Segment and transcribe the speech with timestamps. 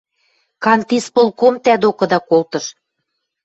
[0.63, 2.65] Кантисполком тӓ докыда колтыш.